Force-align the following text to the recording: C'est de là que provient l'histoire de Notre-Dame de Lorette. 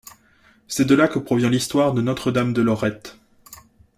C'est 0.67 0.85
de 0.87 0.95
là 0.95 1.07
que 1.07 1.19
provient 1.19 1.49
l'histoire 1.51 1.93
de 1.93 2.01
Notre-Dame 2.01 2.53
de 2.53 2.63
Lorette. 2.63 3.19